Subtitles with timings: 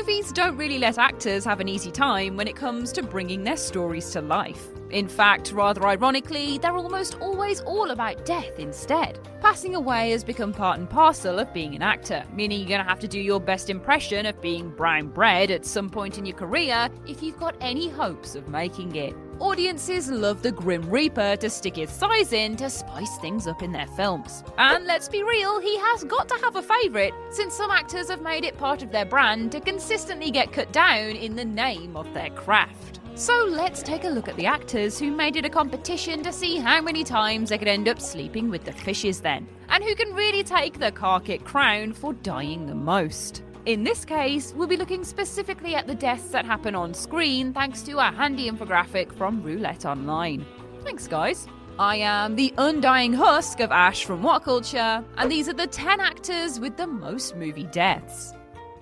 [0.00, 3.58] Movies don't really let actors have an easy time when it comes to bringing their
[3.58, 4.68] stories to life.
[4.88, 9.18] In fact, rather ironically, they're almost always all about death instead.
[9.42, 13.00] Passing away has become part and parcel of being an actor, meaning you're gonna have
[13.00, 16.88] to do your best impression of being brown bread at some point in your career
[17.06, 19.14] if you've got any hopes of making it.
[19.40, 23.72] Audiences love the Grim Reaper to stick his size in to spice things up in
[23.72, 24.44] their films.
[24.58, 28.20] And let's be real, he has got to have a favourite, since some actors have
[28.20, 32.12] made it part of their brand to consistently get cut down in the name of
[32.12, 33.00] their craft.
[33.14, 36.58] So let's take a look at the actors who made it a competition to see
[36.58, 40.12] how many times they could end up sleeping with the fishes then, and who can
[40.12, 43.42] really take the Carkit crown for dying the most.
[43.66, 47.82] In this case, we'll be looking specifically at the deaths that happen on screen thanks
[47.82, 50.46] to a handy infographic from Roulette Online.
[50.82, 51.46] Thanks, guys.
[51.78, 56.58] I am the undying husk of Ash from WhatCulture, and these are the 10 actors
[56.58, 58.32] with the most movie deaths.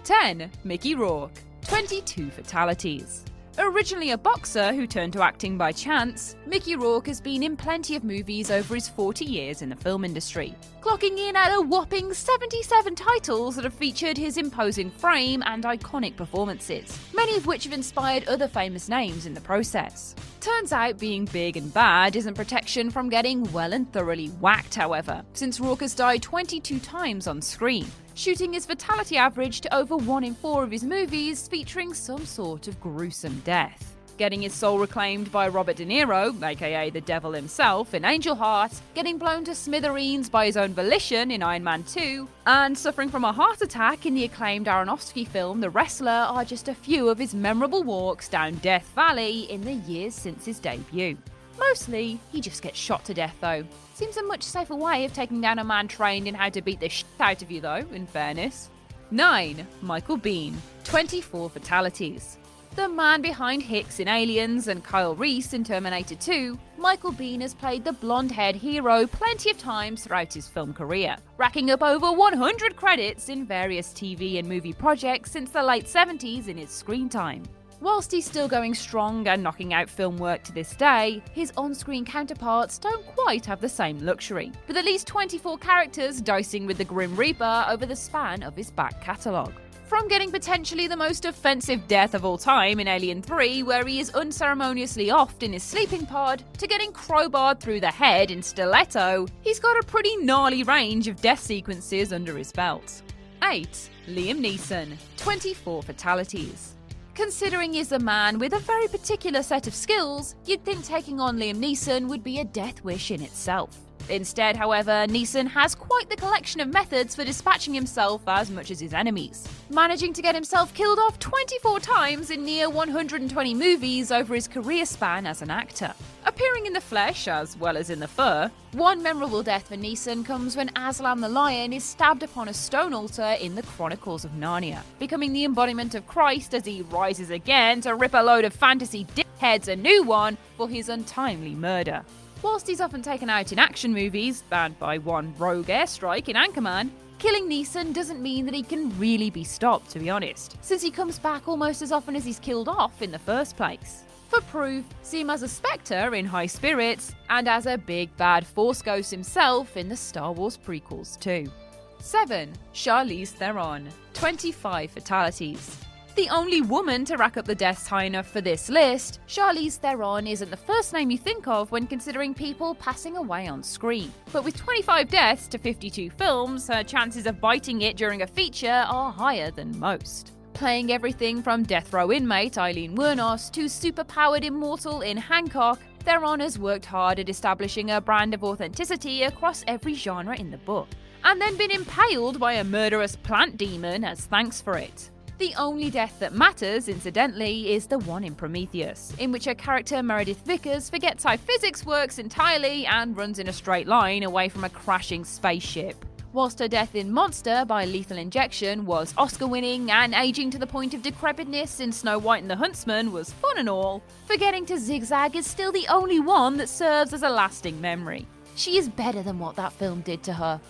[0.04, 0.48] 10.
[0.62, 3.24] Mickey Rourke, 22 fatalities.
[3.58, 7.96] Originally a boxer who turned to acting by chance, Mickey Rourke has been in plenty
[7.96, 12.14] of movies over his 40 years in the film industry, clocking in at a whopping
[12.14, 17.72] 77 titles that have featured his imposing frame and iconic performances, many of which have
[17.72, 20.14] inspired other famous names in the process.
[20.40, 25.24] Turns out being big and bad isn't protection from getting well and thoroughly whacked, however,
[25.32, 30.34] since Rourke died 22 times on screen, shooting his fatality average to over 1 in
[30.34, 33.97] 4 of his movies featuring some sort of gruesome death.
[34.18, 38.72] Getting his soul reclaimed by Robert De Niro, aka the devil himself, in Angel Heart,
[38.96, 43.22] getting blown to smithereens by his own volition in Iron Man 2, and suffering from
[43.22, 47.18] a heart attack in the acclaimed Aronofsky film The Wrestler are just a few of
[47.18, 51.16] his memorable walks down Death Valley in the years since his debut.
[51.56, 53.64] Mostly, he just gets shot to death though.
[53.94, 56.80] Seems a much safer way of taking down a man trained in how to beat
[56.80, 58.68] the shit out of you though, in fairness.
[59.12, 59.64] 9.
[59.80, 62.36] Michael Biehn, 24 fatalities.
[62.78, 67.52] The man behind Hicks in Aliens and Kyle Reese in Terminator 2, Michael Biehn has
[67.52, 72.12] played the blonde haired hero plenty of times throughout his film career, racking up over
[72.12, 77.08] 100 credits in various TV and movie projects since the late 70s in his screen
[77.08, 77.42] time.
[77.80, 81.74] Whilst he's still going strong and knocking out film work to this day, his on
[81.74, 86.78] screen counterparts don't quite have the same luxury, with at least 24 characters dicing with
[86.78, 89.54] the Grim Reaper over the span of his back catalogue.
[89.88, 94.00] From getting potentially the most offensive death of all time in Alien 3, where he
[94.00, 99.26] is unceremoniously offed in his sleeping pod, to getting crowbarred through the head in Stiletto,
[99.40, 103.00] he's got a pretty gnarly range of death sequences under his belt.
[103.42, 103.88] 8.
[104.08, 106.74] Liam Neeson, 24 fatalities.
[107.14, 111.38] Considering he's a man with a very particular set of skills, you'd think taking on
[111.38, 113.87] Liam Neeson would be a death wish in itself.
[114.10, 118.80] Instead, however, Neeson has quite the collection of methods for dispatching himself as much as
[118.80, 124.34] his enemies, managing to get himself killed off 24 times in near 120 movies over
[124.34, 125.92] his career span as an actor.
[126.24, 130.24] Appearing in the flesh as well as in the fur, one memorable death for Neeson
[130.24, 134.32] comes when Aslan the lion is stabbed upon a stone altar in the Chronicles of
[134.32, 138.52] Narnia, becoming the embodiment of Christ as he rises again to rip a load of
[138.52, 142.04] fantasy dickheads a new one for his untimely murder.
[142.40, 146.90] Whilst he's often taken out in action movies, banned by one rogue airstrike in Anchorman,
[147.18, 150.92] killing Neeson doesn't mean that he can really be stopped, to be honest, since he
[150.92, 154.04] comes back almost as often as he's killed off in the first place.
[154.28, 158.46] For proof, see him as a Spectre in High Spirits, and as a big bad
[158.46, 161.50] Force Ghost himself in the Star Wars prequels too.
[161.98, 162.52] 7.
[162.72, 165.76] Charlize Theron, 25 fatalities.
[166.18, 170.26] The only woman to rack up the deaths high enough for this list, Charlize Theron
[170.26, 174.12] isn't the first name you think of when considering people passing away on screen.
[174.32, 178.84] But with 25 deaths to 52 films, her chances of biting it during a feature
[178.88, 185.02] are higher than most playing everything from death row inmate Aileen Wuornos to superpowered immortal
[185.02, 190.36] in Hancock, Theron has worked hard at establishing a brand of authenticity across every genre
[190.36, 190.88] in the book,
[191.22, 195.12] and then been impaled by a murderous plant demon as thanks for it.
[195.38, 200.02] The only death that matters, incidentally, is the one in Prometheus, in which her character
[200.02, 204.64] Meredith Vickers forgets how physics works entirely and runs in a straight line away from
[204.64, 210.14] a crashing spaceship whilst her death in Monster by lethal injection was Oscar winning and
[210.14, 213.68] aging to the point of decrepitness in Snow White and the Huntsman was fun and
[213.68, 218.26] all, forgetting to zigzag is still the only one that serves as a lasting memory.
[218.56, 220.60] She is better than what that film did to her.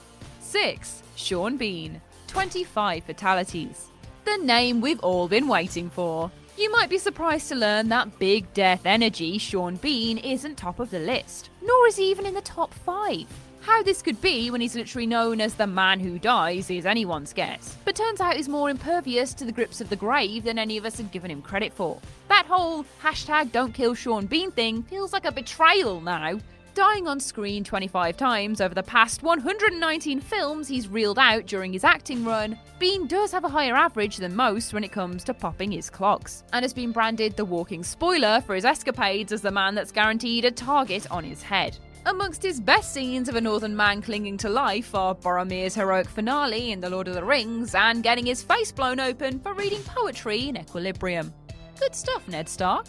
[0.41, 1.03] 6.
[1.17, 2.00] Sean Bean.
[2.29, 3.88] 25 fatalities.
[4.29, 6.31] The name we've all been waiting for.
[6.59, 10.91] You might be surprised to learn that big death energy Sean Bean isn't top of
[10.91, 13.27] the list, nor is he even in the top 5.
[13.63, 17.33] How this could be when he's literally known as the man who dies is anyone's
[17.33, 20.77] guess, but turns out he's more impervious to the grips of the grave than any
[20.77, 21.99] of us had given him credit for.
[22.29, 26.39] That whole hashtag don't kill Sean Bean thing feels like a betrayal now.
[26.79, 31.83] Dying on screen 25 times over the past 119 films he's reeled out during his
[31.83, 35.73] acting run, Bean does have a higher average than most when it comes to popping
[35.73, 39.75] his clogs, and has been branded the walking spoiler for his escapades as the man
[39.75, 41.77] that's guaranteed a target on his head.
[42.07, 46.71] Amongst his best scenes of a northern man clinging to life are Boromir's heroic finale
[46.71, 50.49] in The Lord of the Rings and getting his face blown open for reading poetry
[50.49, 51.35] in Equilibrium.
[51.81, 52.87] Good stuff, Ned Stark.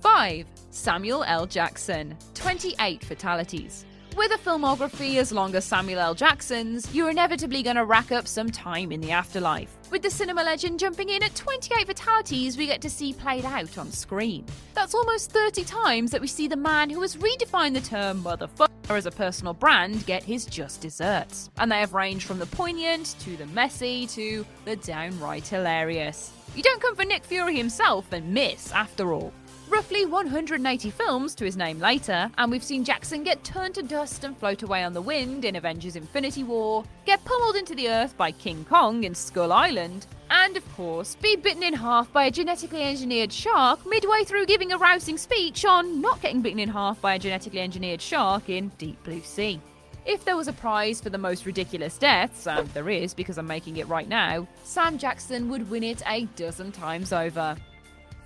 [0.00, 0.46] 5.
[0.70, 1.46] Samuel L.
[1.46, 2.16] Jackson.
[2.34, 3.84] 28 fatalities.
[4.16, 6.14] With a filmography as long as Samuel L.
[6.14, 9.76] Jackson's, you're inevitably going to rack up some time in the afterlife.
[9.90, 13.78] With the cinema legend jumping in at 28 fatalities we get to see played out
[13.78, 14.44] on screen.
[14.74, 18.68] That's almost 30 times that we see the man who has redefined the term motherfucker
[18.88, 21.50] as a personal brand get his just desserts.
[21.58, 26.32] And they have ranged from the poignant to the messy to the downright hilarious.
[26.56, 29.32] You don't come for Nick Fury himself and miss, after all
[29.70, 34.24] roughly 180 films to his name later, and we've seen Jackson get turned to dust
[34.24, 38.16] and float away on the wind in Avengers Infinity War, get pummeled into the earth
[38.16, 42.30] by King Kong in Skull Island, and of course, be bitten in half by a
[42.30, 47.00] genetically engineered shark midway through giving a rousing speech on not getting bitten in half
[47.00, 49.60] by a genetically engineered shark in Deep Blue Sea.
[50.04, 53.46] If there was a prize for the most ridiculous deaths, and there is because I'm
[53.46, 57.56] making it right now, Sam Jackson would win it a dozen times over.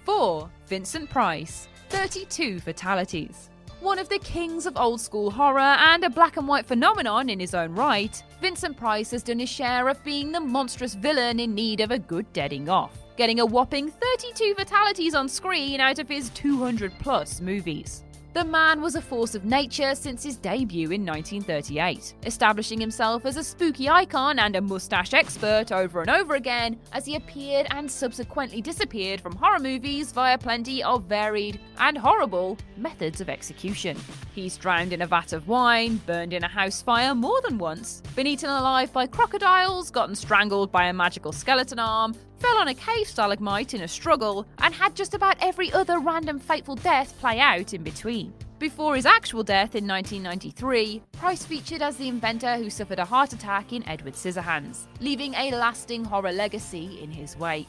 [0.04, 0.50] 4.
[0.66, 3.48] Vincent Price, 32 fatalities.
[3.80, 7.40] One of the kings of old school horror and a black and white phenomenon in
[7.40, 11.54] his own right, Vincent Price has done his share of being the monstrous villain in
[11.54, 16.08] need of a good deading off, getting a whopping 32 fatalities on screen out of
[16.08, 18.03] his 200 plus movies.
[18.34, 23.36] The man was a force of nature since his debut in 1938, establishing himself as
[23.36, 27.88] a spooky icon and a mustache expert over and over again as he appeared and
[27.88, 33.96] subsequently disappeared from horror movies via plenty of varied and horrible methods of execution.
[34.34, 38.02] He's drowned in a vat of wine, burned in a house fire more than once,
[38.16, 42.74] been eaten alive by crocodiles, gotten strangled by a magical skeleton arm, fell on a
[42.74, 47.40] cave stalagmite in a struggle, and had just about every other random fateful death play
[47.40, 48.34] out in between.
[48.58, 53.32] Before his actual death in 1993, Price featured as the inventor who suffered a heart
[53.32, 57.68] attack in Edward Scissorhands, leaving a lasting horror legacy in his wake.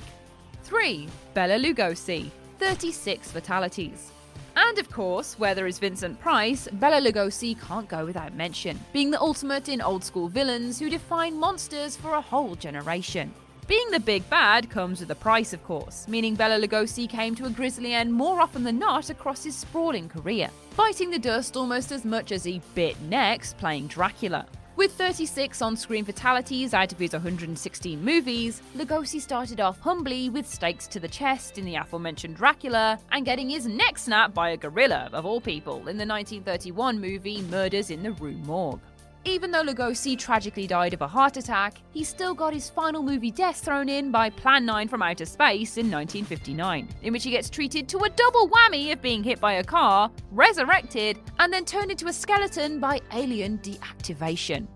[0.64, 1.08] 3.
[1.34, 2.30] Bela Lugosi,
[2.60, 4.12] 36 fatalities.
[4.58, 9.10] And of course, where there is Vincent Price, Bela Lugosi can't go without mention, being
[9.10, 13.34] the ultimate in old school villains who define monsters for a whole generation.
[13.68, 17.46] Being the big bad comes with a price, of course, meaning Bela Lugosi came to
[17.46, 21.92] a grisly end more often than not across his sprawling career, biting the dust almost
[21.92, 24.46] as much as he bit next playing Dracula.
[24.76, 30.46] With 36 on screen fatalities out of his 116 movies, Lugosi started off humbly with
[30.46, 34.58] stakes to the chest in the aforementioned Dracula and getting his neck snapped by a
[34.58, 38.82] gorilla, of all people, in the 1931 movie Murders in the Rue Morgue.
[39.28, 43.32] Even though Lugosi tragically died of a heart attack, he still got his final movie
[43.32, 47.50] death thrown in by Plan 9 from Outer Space in 1959, in which he gets
[47.50, 51.90] treated to a double whammy of being hit by a car, resurrected, and then turned
[51.90, 54.68] into a skeleton by alien deactivation.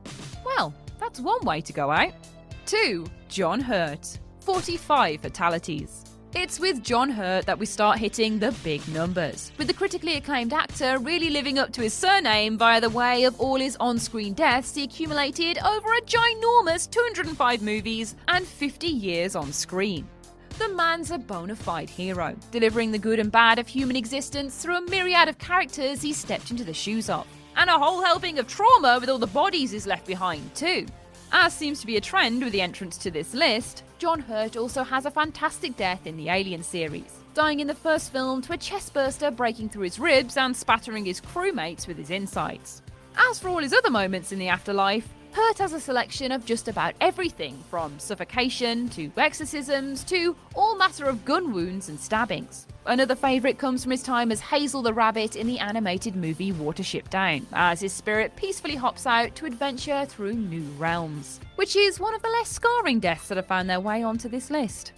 [0.44, 2.14] Well, that's one way to go out.
[2.66, 3.06] 2.
[3.28, 4.20] John Hurt.
[4.42, 6.09] 45 fatalities.
[6.36, 10.54] It's with John Hurt that we start hitting the big numbers, with the critically acclaimed
[10.54, 14.34] actor really living up to his surname via the way of all his on screen
[14.36, 20.08] deaths he accumulated over a ginormous 205 movies and 50 years on screen.
[20.60, 24.78] the man's a bona fide hero, delivering the good and bad of human existence through
[24.78, 27.26] a myriad of characters he stepped into the shoes of.
[27.56, 30.86] And a whole helping of trauma with all the bodies he's left behind, too.
[31.32, 34.84] As seems to be a trend with the entrance to this list, John Hurt also
[34.84, 38.58] has a fantastic death in the Alien series, dying in the first film to a
[38.58, 42.82] chestburster breaking through his ribs and spattering his crewmates with his insides.
[43.16, 46.68] As for all his other moments in the afterlife, Hurt has a selection of just
[46.68, 52.66] about everything from suffocation to exorcisms to all matter of gun wounds and stabbings.
[52.86, 57.10] Another favourite comes from his time as Hazel the Rabbit in the animated movie Watership
[57.10, 62.16] Down, as his spirit peacefully hops out to adventure through new realms, which is one
[62.16, 64.94] of the less scarring deaths that have found their way onto this list.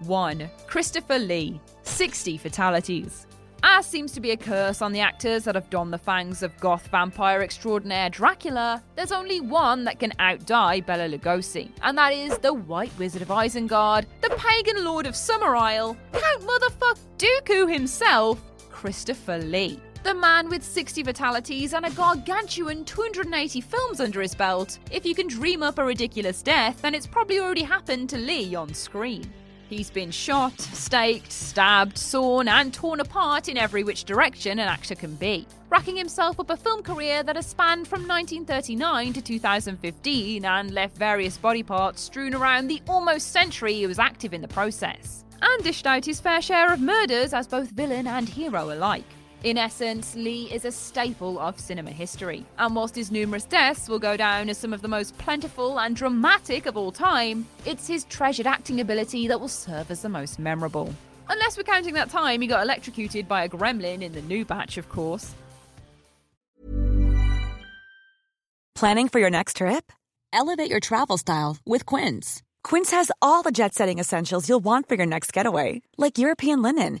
[0.00, 0.48] 1.
[0.68, 3.26] Christopher Lee, 60 fatalities.
[3.64, 6.58] As seems to be a curse on the actors that have donned the fangs of
[6.58, 12.36] goth vampire extraordinaire Dracula, there's only one that can outdie Bela Lugosi, and that is
[12.38, 19.38] the White Wizard of Isengard, the pagan lord of Summerisle, Count Motherfuck Dooku himself, Christopher
[19.38, 19.80] Lee.
[20.02, 24.80] The man with 60 fatalities and a gargantuan 280 films under his belt.
[24.90, 28.56] If you can dream up a ridiculous death, then it's probably already happened to Lee
[28.56, 29.32] on screen.
[29.72, 34.94] He's been shot, staked, stabbed, sawn, and torn apart in every which direction an actor
[34.94, 40.44] can be, racking himself up a film career that has spanned from 1939 to 2015
[40.44, 44.48] and left various body parts strewn around the almost century he was active in the
[44.48, 49.06] process, and dished out his fair share of murders as both villain and hero alike.
[49.44, 53.98] In essence, Lee is a staple of cinema history, and whilst his numerous deaths will
[53.98, 58.04] go down as some of the most plentiful and dramatic of all time, it's his
[58.04, 60.94] treasured acting ability that will serve as the most memorable.
[61.28, 64.78] Unless we're counting that time he got electrocuted by a gremlin in the new batch,
[64.78, 65.34] of course.
[68.76, 69.90] Planning for your next trip?
[70.32, 72.42] Elevate your travel style with Quince.
[72.62, 76.62] Quince has all the jet setting essentials you'll want for your next getaway, like European
[76.62, 77.00] linen